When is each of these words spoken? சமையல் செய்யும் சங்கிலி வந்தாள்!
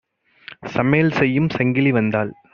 சமையல் 0.67 1.11
செய்யும் 1.11 1.49
சங்கிலி 1.49 1.91
வந்தாள்! 1.91 2.33